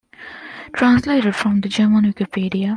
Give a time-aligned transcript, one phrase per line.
[0.73, 2.69] "Translated from the German Wikipedia"